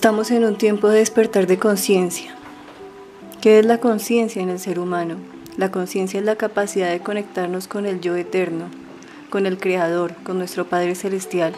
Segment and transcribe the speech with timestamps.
[0.00, 2.34] Estamos en un tiempo de despertar de conciencia.
[3.42, 5.16] ¿Qué es la conciencia en el ser humano?
[5.58, 8.70] La conciencia es la capacidad de conectarnos con el yo eterno,
[9.28, 11.52] con el Creador, con nuestro Padre Celestial,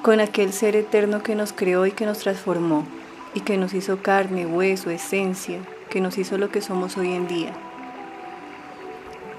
[0.00, 2.86] con aquel ser eterno que nos creó y que nos transformó,
[3.34, 5.58] y que nos hizo carne, hueso, esencia,
[5.90, 7.52] que nos hizo lo que somos hoy en día.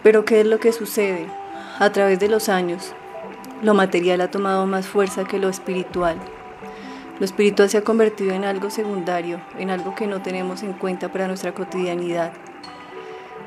[0.03, 1.25] Pero ¿qué es lo que sucede?
[1.79, 2.93] A través de los años,
[3.63, 6.19] lo material ha tomado más fuerza que lo espiritual
[7.19, 11.11] lo espiritual se ha convertido en algo secundario, en algo que no tenemos en cuenta
[11.11, 12.33] para nuestra cotidianidad.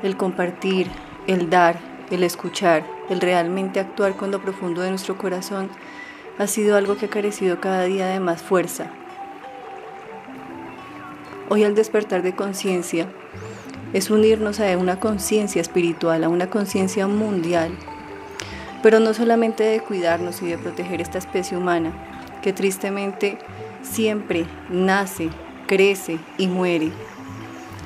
[0.01, 0.87] El compartir,
[1.27, 1.79] el dar,
[2.09, 5.69] el escuchar, el realmente actuar con lo profundo de nuestro corazón
[6.39, 8.87] ha sido algo que ha carecido cada día de más fuerza.
[11.49, 13.07] Hoy al despertar de conciencia
[13.93, 17.71] es unirnos a una conciencia espiritual, a una conciencia mundial,
[18.81, 21.91] pero no solamente de cuidarnos y de proteger esta especie humana,
[22.41, 23.37] que tristemente
[23.81, 25.29] siempre nace,
[25.67, 26.91] crece y muere.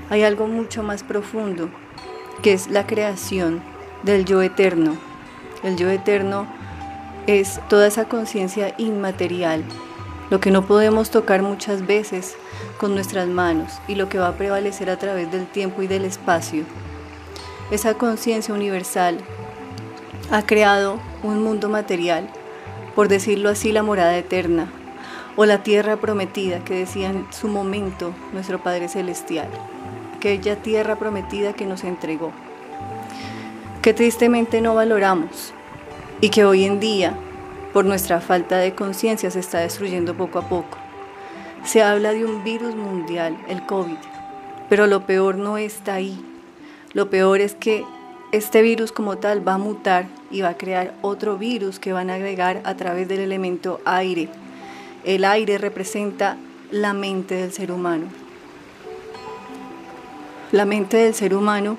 [0.09, 1.69] Hay algo mucho más profundo,
[2.41, 3.61] que es la creación
[4.03, 4.97] del yo eterno.
[5.63, 6.47] El yo eterno
[7.27, 9.63] es toda esa conciencia inmaterial,
[10.29, 12.35] lo que no podemos tocar muchas veces
[12.77, 16.05] con nuestras manos y lo que va a prevalecer a través del tiempo y del
[16.05, 16.63] espacio.
[17.71, 19.19] Esa conciencia universal
[20.31, 22.29] ha creado un mundo material,
[22.93, 24.67] por decirlo así, la morada eterna,
[25.35, 29.47] o la tierra prometida que decía en su momento nuestro Padre Celestial,
[30.17, 32.31] aquella tierra prometida que nos entregó,
[33.81, 35.53] que tristemente no valoramos
[36.21, 37.15] y que hoy en día,
[37.73, 40.77] por nuestra falta de conciencia, se está destruyendo poco a poco.
[41.65, 43.97] Se habla de un virus mundial, el COVID,
[44.69, 46.23] pero lo peor no está ahí.
[46.93, 47.83] Lo peor es que
[48.31, 52.09] este virus como tal va a mutar y va a crear otro virus que van
[52.09, 54.29] a agregar a través del elemento aire
[55.03, 56.37] el aire representa
[56.71, 58.05] la mente del ser humano.
[60.51, 61.77] La mente del ser humano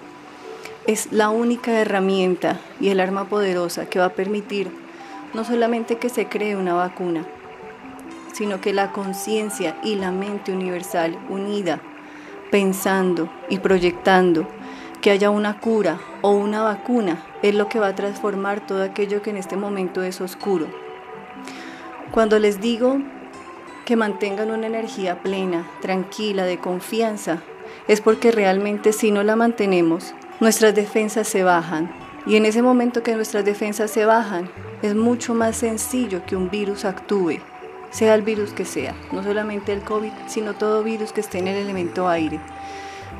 [0.86, 4.70] es la única herramienta y el arma poderosa que va a permitir
[5.32, 7.24] no solamente que se cree una vacuna,
[8.32, 11.80] sino que la conciencia y la mente universal unida,
[12.50, 14.46] pensando y proyectando
[15.00, 19.22] que haya una cura o una vacuna, es lo que va a transformar todo aquello
[19.22, 20.66] que en este momento es oscuro.
[22.10, 22.98] Cuando les digo
[23.84, 27.42] que mantengan una energía plena, tranquila, de confianza,
[27.88, 31.94] es porque realmente si no la mantenemos, nuestras defensas se bajan.
[32.26, 34.50] Y en ese momento que nuestras defensas se bajan,
[34.82, 37.40] es mucho más sencillo que un virus actúe,
[37.90, 41.48] sea el virus que sea, no solamente el COVID, sino todo virus que esté en
[41.48, 42.40] el elemento aire.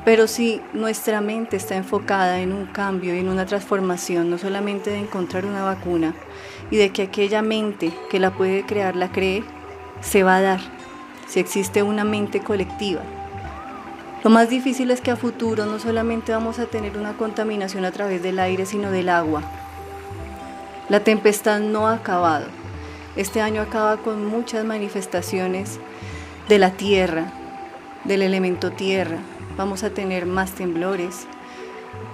[0.04, 4.90] Pero si nuestra mente está enfocada en un cambio y en una transformación, no solamente
[4.90, 6.14] de encontrar una vacuna
[6.70, 9.44] y de que aquella mente que la puede crear la cree,
[10.04, 10.60] se va a dar
[11.26, 13.00] si existe una mente colectiva.
[14.22, 17.90] Lo más difícil es que a futuro no solamente vamos a tener una contaminación a
[17.90, 19.42] través del aire, sino del agua.
[20.88, 22.46] La tempestad no ha acabado.
[23.16, 25.78] Este año acaba con muchas manifestaciones
[26.48, 27.32] de la tierra,
[28.04, 29.18] del elemento tierra.
[29.56, 31.26] Vamos a tener más temblores,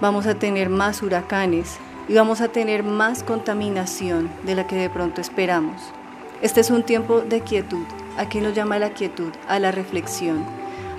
[0.01, 1.79] vamos a tener más huracanes
[2.09, 5.93] y vamos a tener más contaminación de la que de pronto esperamos.
[6.43, 7.85] Este es un tiempo de quietud.
[8.17, 10.43] Aquí nos llama la quietud, a la reflexión,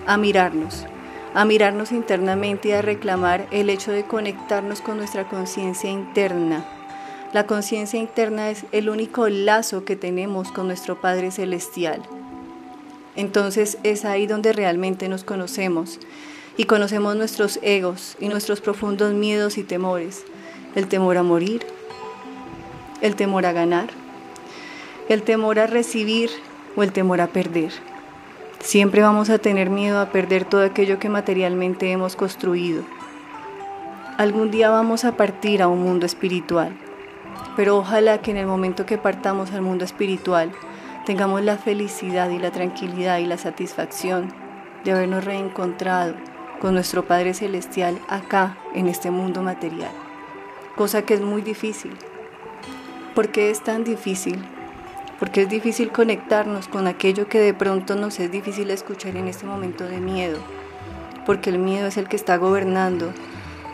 [0.06, 0.86] a mirarnos,
[1.34, 6.64] a mirarnos internamente y a reclamar el hecho de conectarnos con nuestra conciencia interna.
[7.34, 12.04] La conciencia interna es el único lazo que tenemos con nuestro Padre Celestial.
[13.16, 16.00] Entonces es ahí donde realmente nos conocemos
[16.56, 20.24] y conocemos nuestros egos y nuestros profundos miedos y temores.
[20.76, 21.66] El temor a morir,
[23.02, 24.01] el temor a ganar,
[25.14, 26.30] el temor a recibir
[26.78, 27.74] o el temor a perder.
[28.60, 32.84] Siempre vamos a tener miedo a perder todo aquello que materialmente hemos construido.
[34.18, 36.72] Algún día vamos a partir a un mundo espiritual,
[37.58, 40.54] pero ojalá que en el momento que partamos al mundo espiritual
[41.06, 44.34] tengamos la felicidad y la tranquilidad y la satisfacción
[44.86, 46.14] de habernos reencontrado
[46.62, 49.92] con nuestro Padre Celestial acá en este mundo material,
[50.78, 51.98] cosa que es muy difícil.
[53.14, 54.42] ¿Por qué es tan difícil?
[55.22, 59.46] Porque es difícil conectarnos con aquello que de pronto nos es difícil escuchar en este
[59.46, 60.40] momento de miedo,
[61.28, 63.14] porque el miedo es el que está gobernando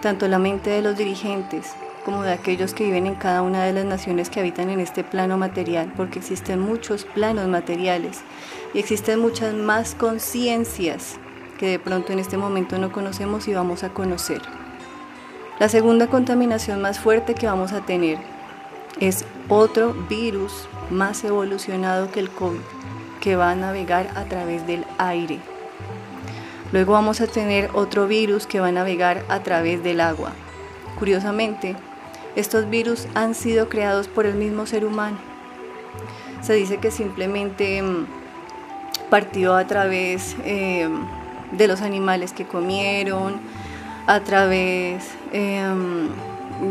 [0.01, 1.71] tanto la mente de los dirigentes
[2.03, 5.05] como de aquellos que viven en cada una de las naciones que habitan en este
[5.05, 8.19] plano material, porque existen muchos planos materiales
[8.73, 11.15] y existen muchas más conciencias
[11.57, 14.41] que de pronto en este momento no conocemos y vamos a conocer.
[15.59, 18.17] La segunda contaminación más fuerte que vamos a tener
[18.99, 22.59] es otro virus más evolucionado que el COVID,
[23.21, 25.39] que va a navegar a través del aire.
[26.71, 30.31] Luego vamos a tener otro virus que va a navegar a través del agua.
[30.99, 31.75] Curiosamente,
[32.35, 35.17] estos virus han sido creados por el mismo ser humano.
[36.41, 38.05] Se dice que simplemente mm,
[39.09, 40.89] partió a través eh,
[41.51, 43.39] de los animales que comieron,
[44.07, 46.09] a través em,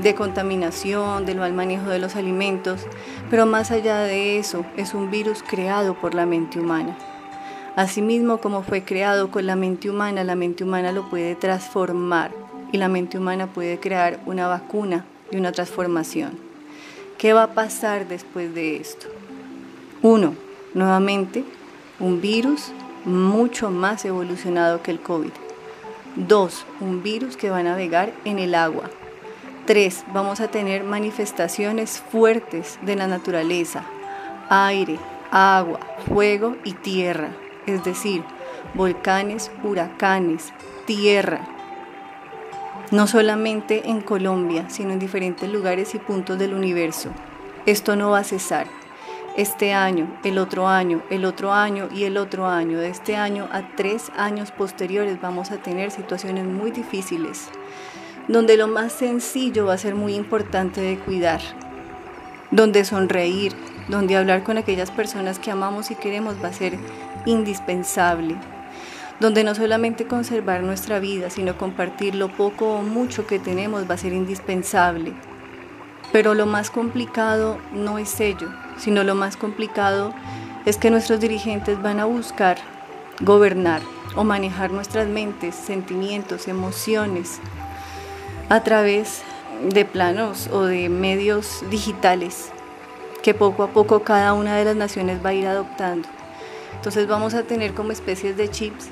[0.02, 2.86] de contaminación, del mal manejo de los alimentos,
[3.30, 6.96] pero más allá de eso, es un virus creado por la mente humana.
[7.76, 12.32] Asimismo, como fue creado con la mente humana, la mente humana lo puede transformar
[12.72, 16.38] y la mente humana puede crear una vacuna y una transformación.
[17.18, 19.06] ¿Qué va a pasar después de esto?
[20.02, 20.34] Uno,
[20.74, 21.44] nuevamente,
[22.00, 22.72] un virus
[23.04, 25.32] mucho más evolucionado que el COVID.
[26.16, 28.90] Dos, un virus que va a navegar en el agua.
[29.66, 33.82] Tres, vamos a tener manifestaciones fuertes de la naturaleza,
[34.48, 34.96] aire,
[35.32, 37.30] agua, fuego y tierra,
[37.66, 38.22] es decir,
[38.74, 40.52] volcanes, huracanes,
[40.84, 41.40] tierra.
[42.92, 47.10] No solamente en Colombia, sino en diferentes lugares y puntos del universo.
[47.66, 48.68] Esto no va a cesar
[49.36, 52.78] este año, el otro año, el otro año y el otro año.
[52.78, 57.48] De este año a tres años posteriores vamos a tener situaciones muy difíciles,
[58.28, 61.40] donde lo más sencillo va a ser muy importante de cuidar,
[62.50, 63.52] donde sonreír,
[63.88, 66.76] donde hablar con aquellas personas que amamos y queremos va a ser
[67.24, 68.36] indispensable,
[69.20, 73.94] donde no solamente conservar nuestra vida, sino compartir lo poco o mucho que tenemos va
[73.94, 75.12] a ser indispensable.
[76.12, 80.12] Pero lo más complicado no es ello, sino lo más complicado
[80.64, 82.58] es que nuestros dirigentes van a buscar
[83.20, 83.80] gobernar
[84.16, 87.40] o manejar nuestras mentes, sentimientos, emociones
[88.48, 89.22] a través
[89.62, 92.50] de planos o de medios digitales
[93.22, 96.08] que poco a poco cada una de las naciones va a ir adoptando.
[96.76, 98.88] Entonces vamos a tener como especies de chips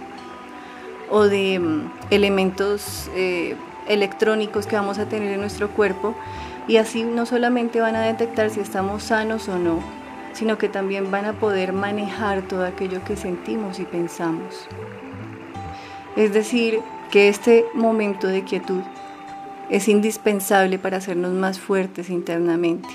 [1.11, 3.55] o de mm, elementos eh,
[3.87, 6.17] electrónicos que vamos a tener en nuestro cuerpo
[6.67, 9.81] y así no solamente van a detectar si estamos sanos o no,
[10.33, 14.67] sino que también van a poder manejar todo aquello que sentimos y pensamos.
[16.17, 16.81] Es decir,
[17.11, 18.83] que este momento de quietud
[19.71, 22.89] es indispensable para hacernos más fuertes internamente,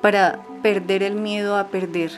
[0.00, 2.12] para perder el miedo a perder,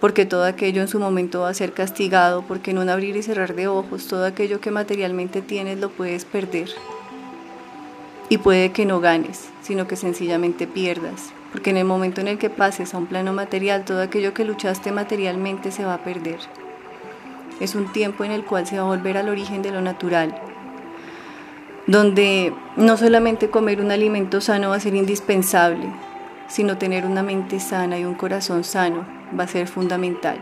[0.00, 3.22] porque todo aquello en su momento va a ser castigado, porque en un abrir y
[3.22, 6.68] cerrar de ojos todo aquello que materialmente tienes lo puedes perder.
[8.28, 12.38] Y puede que no ganes, sino que sencillamente pierdas, porque en el momento en el
[12.38, 16.38] que pases a un plano material, todo aquello que luchaste materialmente se va a perder.
[17.60, 20.34] Es un tiempo en el cual se va a volver al origen de lo natural,
[21.92, 25.86] donde no solamente comer un alimento sano va a ser indispensable,
[26.48, 29.06] sino tener una mente sana y un corazón sano
[29.38, 30.40] va a ser fundamental,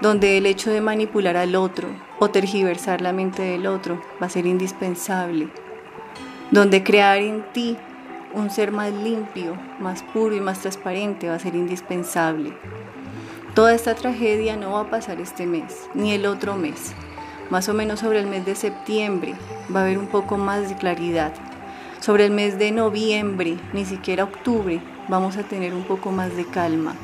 [0.00, 1.88] donde el hecho de manipular al otro
[2.18, 5.48] o tergiversar la mente del otro va a ser indispensable
[6.50, 7.76] donde crear en ti
[8.34, 12.52] un ser más limpio, más puro y más transparente va a ser indispensable.
[13.54, 16.94] Toda esta tragedia no va a pasar este mes, ni el otro mes.
[17.50, 19.34] Más o menos sobre el mes de septiembre
[19.74, 21.32] va a haber un poco más de claridad.
[22.00, 26.44] Sobre el mes de noviembre, ni siquiera octubre, vamos a tener un poco más de
[26.44, 26.94] calma.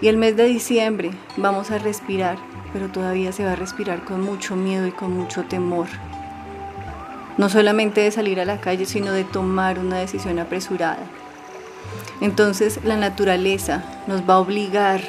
[0.00, 2.36] Y el mes de diciembre vamos a respirar,
[2.72, 5.86] pero todavía se va a respirar con mucho miedo y con mucho temor
[7.36, 11.04] no solamente de salir a la calle, sino de tomar una decisión apresurada.
[12.20, 15.00] Entonces la naturaleza nos va a obligar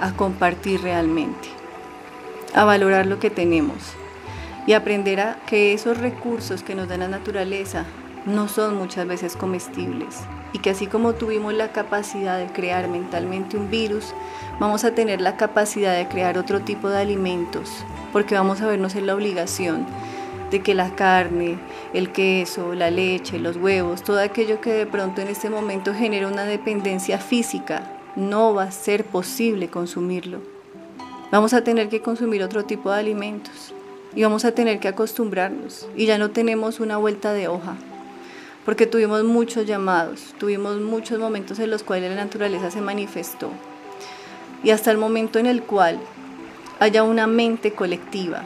[0.00, 1.48] a compartir realmente,
[2.54, 3.76] a valorar lo que tenemos
[4.66, 7.84] y aprender a que esos recursos que nos da la naturaleza
[8.26, 10.20] no son muchas veces comestibles
[10.52, 14.14] y que así como tuvimos la capacidad de crear mentalmente un virus,
[14.60, 17.70] vamos a tener la capacidad de crear otro tipo de alimentos,
[18.12, 19.86] porque vamos a vernos en la obligación
[20.50, 21.58] de que la carne,
[21.94, 26.28] el queso, la leche, los huevos, todo aquello que de pronto en este momento genera
[26.28, 30.51] una dependencia física, no va a ser posible consumirlo.
[31.32, 33.72] Vamos a tener que consumir otro tipo de alimentos
[34.14, 37.74] y vamos a tener que acostumbrarnos y ya no tenemos una vuelta de hoja,
[38.66, 43.48] porque tuvimos muchos llamados, tuvimos muchos momentos en los cuales la naturaleza se manifestó
[44.62, 45.98] y hasta el momento en el cual
[46.80, 48.42] haya una mente colectiva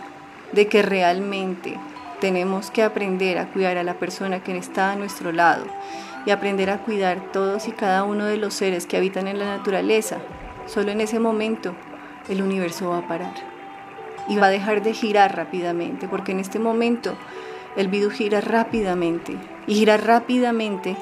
[0.53, 1.77] de que realmente
[2.21, 5.65] tenemos que aprender a cuidar a la persona que está a nuestro lado
[6.25, 9.57] y aprender a cuidar todos y cada uno de los seres que habitan en la
[9.57, 10.19] naturaleza.
[10.67, 11.75] Solo en ese momento
[12.29, 13.35] el universo va a parar
[14.29, 17.17] y va a dejar de girar rápidamente, porque en este momento
[17.77, 20.97] el virus gira rápidamente y gira rápidamente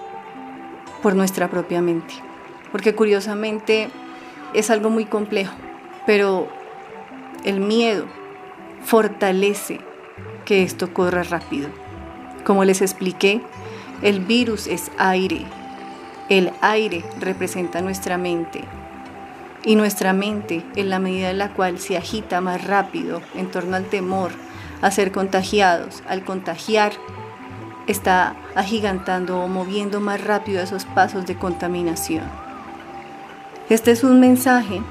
[1.03, 2.15] por nuestra propia mente.
[2.73, 3.89] Porque curiosamente
[4.53, 5.55] es algo muy complejo,
[6.07, 6.49] pero
[7.45, 8.07] el miedo
[8.85, 9.81] fortalece
[10.45, 11.69] que esto corra rápido.
[12.45, 13.41] Como les expliqué,
[14.03, 15.43] el virus es aire.
[16.29, 18.63] El aire representa nuestra mente.
[19.65, 23.77] Y nuestra mente es la medida en la cual se agita más rápido en torno
[23.77, 24.31] al temor
[24.83, 26.03] a ser contagiados.
[26.07, 26.93] Al contagiar,
[27.87, 32.25] está agigantando o moviendo más rápido esos pasos de contaminación.
[33.71, 34.83] Este es un mensaje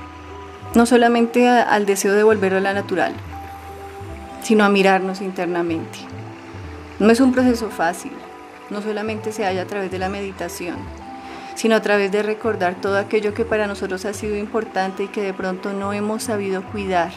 [0.74, 3.14] no solamente al deseo de volver a la natural,
[4.42, 6.00] sino a mirarnos internamente.
[7.00, 8.12] No es un proceso fácil,
[8.72, 10.78] no solamente se halla a través de la meditación,
[11.56, 15.22] sino a través de recordar todo aquello que para nosotros ha sido importante y que
[15.22, 17.12] de pronto no hemos sabido cuidar.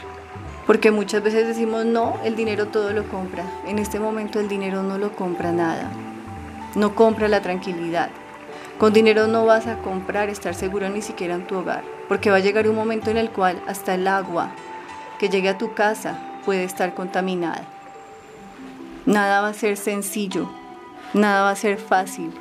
[0.67, 3.45] Porque muchas veces decimos, no, el dinero todo lo compra.
[3.67, 5.91] En este momento el dinero no lo compra nada.
[6.75, 8.11] No compra la tranquilidad.
[8.79, 11.85] Con dinero no vas a comprar estar seguro ni siquiera en tu hogar.
[12.09, 14.51] Porque va a llegar un momento en el cual hasta el agua
[15.19, 17.63] que llegue a tu casa puede estar contaminada.
[19.07, 20.51] Nada va a ser sencillo,
[21.15, 22.33] nada va a ser fácil.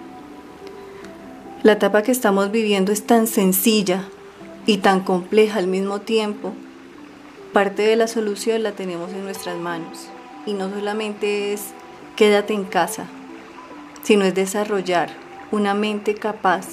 [1.66, 4.04] La etapa que estamos viviendo es tan sencilla
[4.68, 6.54] y tan compleja al mismo tiempo.
[7.54, 10.08] Parte de la solución la tenemos en nuestras manos.
[10.46, 11.72] Y no solamente es
[12.16, 13.08] quédate en casa,
[14.04, 15.10] sino es desarrollar
[15.52, 16.68] una mente capaz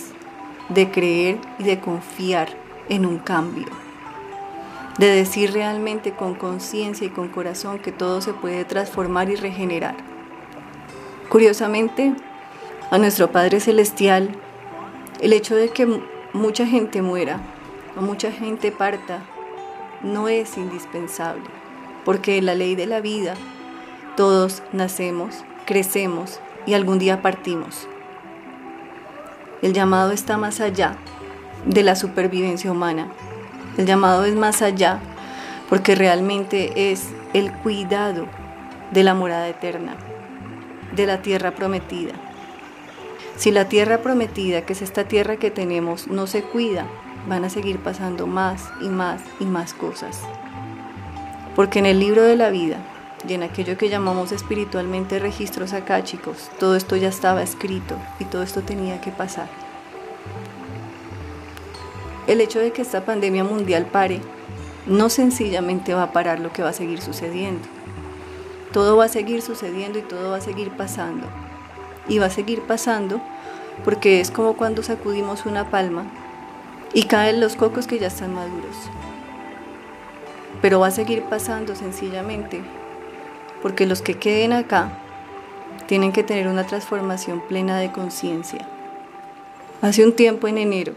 [0.69, 2.51] de creer y de confiar
[2.91, 3.69] en un cambio
[4.99, 9.97] de decir realmente con conciencia y con corazón que todo se puede transformar y regenerar.
[11.31, 12.13] Curiosamente,
[12.91, 14.39] a nuestro Padre Celestial,
[15.23, 16.02] el hecho de que
[16.35, 17.41] mucha gente muera
[17.97, 19.21] o mucha gente parta
[20.02, 21.45] no es indispensable,
[22.05, 23.35] porque la ley de la vida,
[24.17, 27.88] todos nacemos, crecemos y algún día partimos.
[29.62, 30.97] El llamado está más allá
[31.64, 33.09] de la supervivencia humana
[33.79, 35.00] el llamado es más allá
[35.71, 38.26] porque realmente es el cuidado
[38.91, 39.97] de la morada eterna,
[40.95, 42.12] de la tierra prometida.
[43.37, 46.87] Si la tierra prometida, que es esta tierra que tenemos, no se cuida,
[47.29, 50.21] van a seguir pasando más y más y más cosas.
[51.57, 52.79] Porque en el libro de la vida
[53.29, 58.25] y en aquello que llamamos espiritualmente registros acá, chicos, todo esto ya estaba escrito y
[58.25, 59.49] todo esto tenía que pasar.
[62.27, 64.21] El hecho de que esta pandemia mundial pare
[64.87, 67.69] no sencillamente va a parar lo que va a seguir sucediendo.
[68.73, 71.27] Todo va a seguir sucediendo y todo va a seguir pasando.
[72.09, 73.21] Y va a seguir pasando
[73.85, 76.05] porque es como cuando sacudimos una palma
[76.93, 78.77] y caen los cocos que ya están maduros.
[80.61, 82.63] Pero va a seguir pasando sencillamente
[83.63, 84.93] porque los que queden acá
[85.87, 88.67] tienen que tener una transformación plena de conciencia.
[89.81, 90.95] Hace un tiempo en enero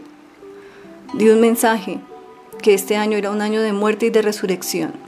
[1.14, 1.98] dio un mensaje
[2.62, 5.05] que este año era un año de muerte y de resurrección.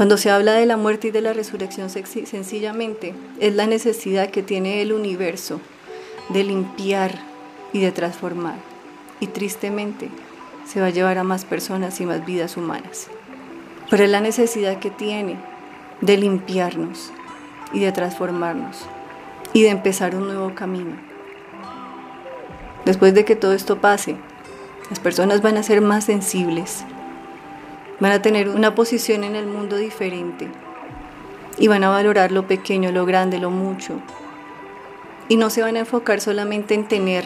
[0.00, 4.42] Cuando se habla de la muerte y de la resurrección, sencillamente es la necesidad que
[4.42, 5.60] tiene el universo
[6.30, 7.18] de limpiar
[7.74, 8.54] y de transformar.
[9.20, 10.08] Y tristemente
[10.66, 13.08] se va a llevar a más personas y más vidas humanas.
[13.90, 15.36] Pero es la necesidad que tiene
[16.00, 17.12] de limpiarnos
[17.74, 18.86] y de transformarnos
[19.52, 20.96] y de empezar un nuevo camino.
[22.86, 24.16] Después de que todo esto pase,
[24.88, 26.86] las personas van a ser más sensibles,
[28.00, 30.48] van a tener una posición en el mundo diferente
[31.58, 34.00] y van a valorar lo pequeño, lo grande, lo mucho.
[35.28, 37.24] Y no se van a enfocar solamente en tener,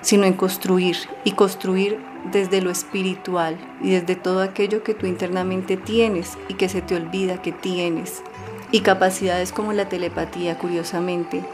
[0.00, 1.98] sino en construir y construir
[2.32, 6.96] desde lo espiritual y desde todo aquello que tú internamente tienes y que se te
[6.96, 8.22] olvida que tienes.
[8.72, 11.44] Y capacidades como la telepatía, curiosamente,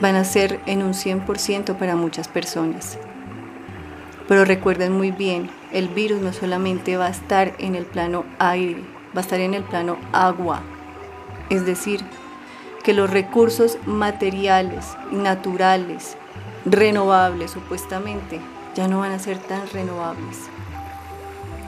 [0.00, 2.98] van a ser en un 100% para muchas personas.
[4.26, 8.82] Pero recuerden muy bien, el virus no solamente va a estar en el plano aire,
[9.14, 10.62] va a estar en el plano agua.
[11.48, 12.00] Es decir,
[12.82, 16.16] que los recursos materiales, naturales,
[16.64, 18.40] renovables supuestamente,
[18.74, 20.38] ya no van a ser tan renovables.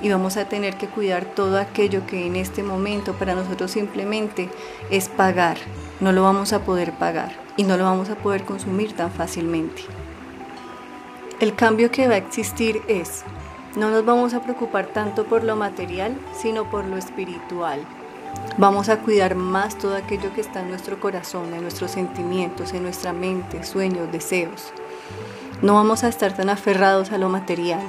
[0.00, 4.48] Y vamos a tener que cuidar todo aquello que en este momento para nosotros simplemente
[4.90, 5.56] es pagar.
[6.00, 9.82] No lo vamos a poder pagar y no lo vamos a poder consumir tan fácilmente.
[11.38, 13.24] El cambio que va a existir es,
[13.76, 17.80] no nos vamos a preocupar tanto por lo material, sino por lo espiritual.
[18.58, 22.82] Vamos a cuidar más todo aquello que está en nuestro corazón, en nuestros sentimientos, en
[22.82, 24.72] nuestra mente, sueños, deseos.
[25.62, 27.82] No vamos a estar tan aferrados a lo material,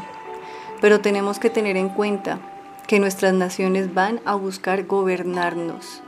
[0.80, 2.40] pero tenemos que tener en cuenta
[2.88, 6.02] que nuestras naciones van a buscar gobernarnos,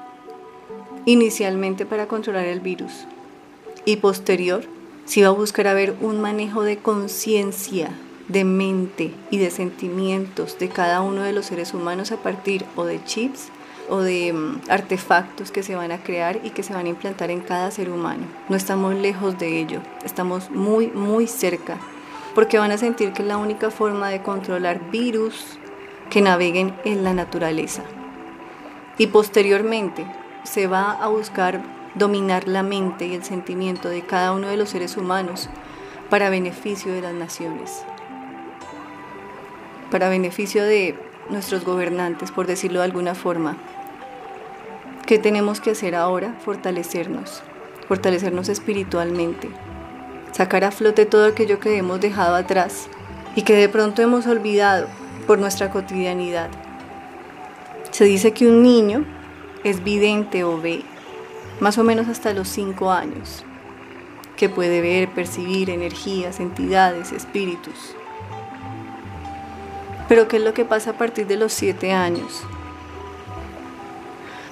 [1.05, 3.07] inicialmente para controlar el virus,
[3.83, 4.63] y posterior
[5.05, 7.89] si va a buscar haber un manejo de conciencia
[8.27, 12.85] de mente y de sentimientos de cada uno de los seres humanos a partir o
[12.85, 13.49] de chips
[13.89, 17.31] o de mm, artefactos que se van a crear y que se van a implantar
[17.31, 18.23] en cada ser humano.
[18.49, 21.77] No estamos lejos de ello, estamos muy, muy cerca,
[22.33, 25.59] porque van a sentir que es la única forma de controlar virus
[26.09, 27.83] que naveguen en la naturaleza.
[28.97, 30.05] Y posteriormente
[30.43, 31.61] se va a buscar
[31.95, 35.49] dominar la mente y el sentimiento de cada uno de los seres humanos
[36.09, 37.83] para beneficio de las naciones,
[39.95, 40.93] para beneficio de
[41.29, 43.55] nuestros gobernantes, por decirlo de alguna forma.
[45.05, 46.35] ¿Qué tenemos que hacer ahora?
[46.43, 47.41] Fortalecernos,
[47.87, 49.47] fortalecernos espiritualmente,
[50.33, 52.89] sacar a flote todo aquello que hemos dejado atrás
[53.37, 54.87] y que de pronto hemos olvidado
[55.27, 56.49] por nuestra cotidianidad.
[57.91, 59.05] Se dice que un niño
[59.63, 60.83] es vidente o ve
[61.61, 63.45] más o menos hasta los 5 años,
[64.35, 67.95] que puede ver, percibir energías, entidades, espíritus.
[70.07, 72.43] Pero ¿qué es lo que pasa a partir de los 7 años?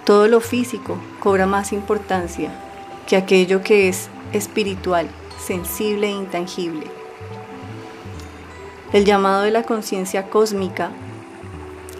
[0.04, 2.52] Todo lo físico cobra más importancia
[3.08, 5.08] que aquello que es espiritual,
[5.40, 6.88] sensible e intangible.
[8.92, 10.92] El llamado de la conciencia cósmica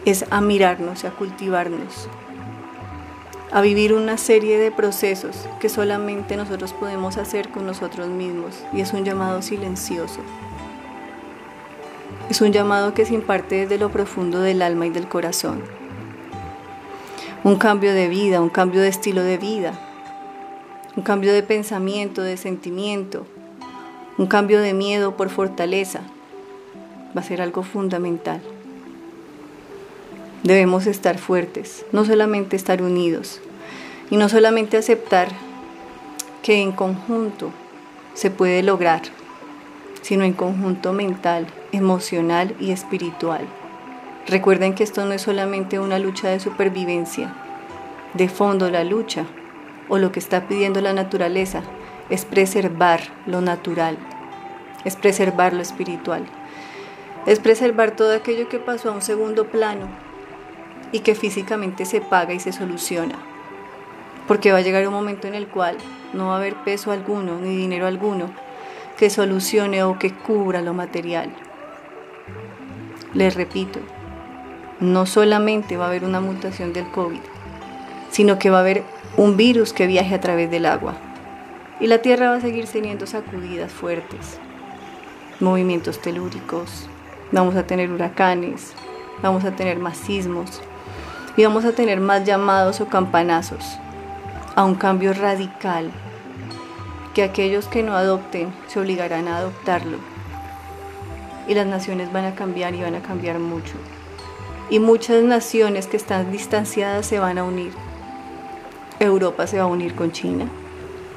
[0.06, 2.10] es a mirarnos a cultivarnos,
[3.52, 8.82] a vivir una serie de procesos que solamente nosotros podemos hacer con nosotros mismos y
[8.82, 10.20] es un llamado silencioso.
[12.34, 15.62] Es un llamado que se imparte desde lo profundo del alma y del corazón.
[17.44, 19.80] Un cambio de vida, un cambio de estilo de vida,
[20.96, 23.28] un cambio de pensamiento, de sentimiento,
[24.18, 26.00] un cambio de miedo por fortaleza.
[27.16, 28.42] Va a ser algo fundamental.
[30.42, 33.42] Debemos estar fuertes, no solamente estar unidos
[34.10, 35.28] y no solamente aceptar
[36.42, 37.52] que en conjunto
[38.16, 39.04] se puede lograr,
[40.02, 43.46] sino en conjunto mental, emocional y espiritual.
[44.28, 47.34] Recuerden que esto no es solamente una lucha de supervivencia.
[48.14, 49.26] De fondo la lucha
[49.90, 51.62] o lo que está pidiendo la naturaleza
[52.10, 53.98] es preservar lo natural,
[54.86, 56.24] es preservar lo espiritual,
[57.26, 59.88] es preservar todo aquello que pasó a un segundo plano
[60.92, 63.16] y que físicamente se paga y se soluciona.
[64.28, 65.78] Porque va a llegar un momento en el cual
[66.14, 68.30] no va a haber peso alguno ni dinero alguno
[68.98, 71.34] que solucione o que cubra lo material.
[73.14, 73.80] Les repito,
[74.80, 77.20] no solamente va a haber una mutación del COVID,
[78.10, 78.84] sino que va a haber
[79.18, 80.96] un virus que viaje a través del agua.
[81.80, 84.40] Y la Tierra va a seguir teniendo sacudidas fuertes,
[85.40, 86.88] movimientos telúricos,
[87.32, 88.74] vamos a tener huracanes,
[89.22, 90.62] vamos a tener masismos,
[91.36, 93.78] y vamos a tener más llamados o campanazos
[94.56, 95.92] a un cambio radical
[97.14, 100.13] que aquellos que no adopten se obligarán a adoptarlo.
[101.48, 103.74] Y las naciones van a cambiar y van a cambiar mucho.
[104.70, 107.74] Y muchas naciones que están distanciadas se van a unir.
[109.00, 110.46] Europa se va a unir con China.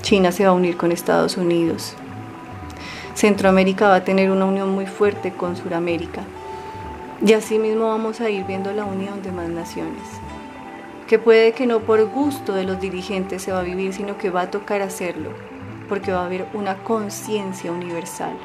[0.02, 1.94] China se va a unir con Estados Unidos.
[3.14, 6.22] Centroamérica va a tener una unión muy fuerte con Sudamérica.
[7.24, 10.02] Y así mismo vamos a ir viendo la unión de más naciones,
[11.06, 14.28] que puede que no por gusto de los dirigentes se va a vivir, sino que
[14.28, 15.30] va a tocar hacerlo,
[15.88, 18.36] porque va a haber una conciencia universal.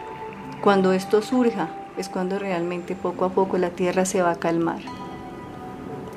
[0.62, 4.78] Cuando esto surja es cuando realmente poco a poco la tierra se va a calmar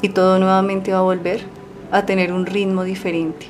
[0.02, 1.40] y todo nuevamente va a volver
[1.90, 3.46] a tener un ritmo diferente.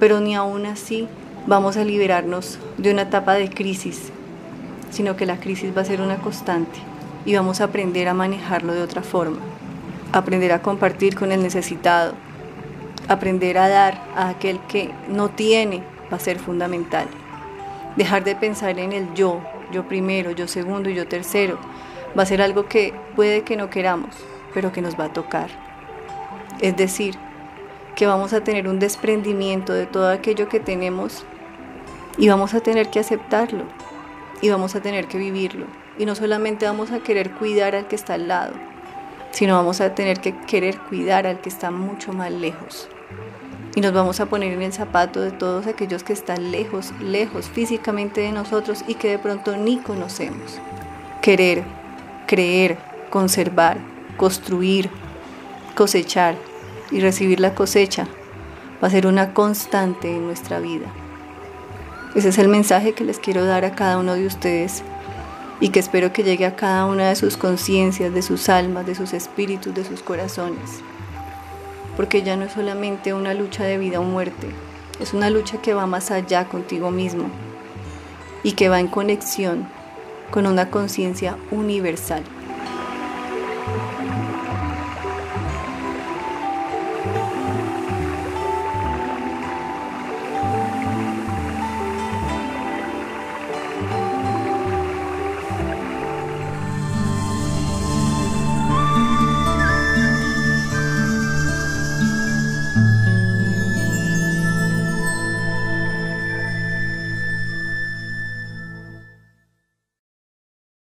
[0.00, 1.06] Pero ni aún así
[1.46, 4.10] vamos a liberarnos de una etapa de crisis,
[4.90, 6.80] sino que la crisis va a ser una constante
[7.24, 9.38] y vamos a aprender a manejarlo de otra forma.
[10.10, 12.14] Aprender a compartir con el necesitado.
[13.06, 17.06] Aprender a dar a aquel que no tiene va a ser fundamental.
[17.94, 19.40] Dejar de pensar en el yo,
[19.72, 21.58] yo primero, yo segundo y yo tercero.
[22.18, 24.14] Va a ser algo que puede que no queramos,
[24.54, 25.50] pero que nos va a tocar.
[26.60, 27.16] Es decir,
[27.94, 31.24] que vamos a tener un desprendimiento de todo aquello que tenemos
[32.16, 33.64] y vamos a tener que aceptarlo
[34.40, 35.66] y vamos a tener que vivirlo
[35.98, 38.54] y no solamente vamos a querer cuidar al que está al lado,
[39.32, 42.88] sino vamos a tener que querer cuidar al que está mucho más lejos.
[43.78, 47.48] Y nos vamos a poner en el zapato de todos aquellos que están lejos, lejos
[47.48, 50.58] físicamente de nosotros y que de pronto ni conocemos.
[51.22, 51.62] Querer,
[52.26, 52.76] creer,
[53.08, 53.78] conservar,
[54.16, 54.90] construir,
[55.76, 56.34] cosechar
[56.90, 58.08] y recibir la cosecha
[58.82, 60.88] va a ser una constante en nuestra vida.
[62.16, 64.82] Ese es el mensaje que les quiero dar a cada uno de ustedes
[65.60, 68.96] y que espero que llegue a cada una de sus conciencias, de sus almas, de
[68.96, 70.82] sus espíritus, de sus corazones.
[71.98, 74.46] Porque ya no es solamente una lucha de vida o muerte,
[75.00, 77.28] es una lucha que va más allá contigo mismo
[78.42, 79.68] y que va en conexión
[80.30, 82.22] con una conciencia universal.